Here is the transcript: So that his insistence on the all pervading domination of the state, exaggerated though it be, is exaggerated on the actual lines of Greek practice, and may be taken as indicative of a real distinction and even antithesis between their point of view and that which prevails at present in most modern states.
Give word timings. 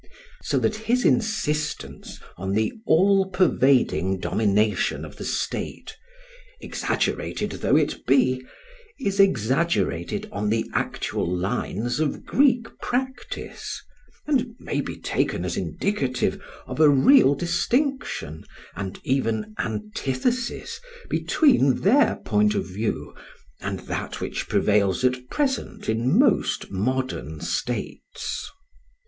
So 0.41 0.57
that 0.57 0.75
his 0.77 1.05
insistence 1.05 2.19
on 2.35 2.53
the 2.53 2.73
all 2.87 3.27
pervading 3.29 4.17
domination 4.19 5.05
of 5.05 5.17
the 5.17 5.23
state, 5.23 5.95
exaggerated 6.59 7.51
though 7.61 7.75
it 7.75 8.07
be, 8.07 8.43
is 8.99 9.19
exaggerated 9.19 10.27
on 10.31 10.49
the 10.49 10.67
actual 10.73 11.31
lines 11.31 11.99
of 11.99 12.25
Greek 12.25 12.65
practice, 12.79 13.79
and 14.25 14.55
may 14.57 14.81
be 14.81 14.97
taken 14.97 15.45
as 15.45 15.55
indicative 15.55 16.41
of 16.65 16.79
a 16.79 16.89
real 16.89 17.35
distinction 17.35 18.43
and 18.75 18.99
even 19.03 19.53
antithesis 19.59 20.79
between 21.11 21.81
their 21.81 22.15
point 22.25 22.55
of 22.55 22.65
view 22.65 23.13
and 23.59 23.81
that 23.81 24.19
which 24.19 24.49
prevails 24.49 25.03
at 25.05 25.29
present 25.29 25.87
in 25.87 26.17
most 26.17 26.71
modern 26.71 27.39
states. 27.39 28.49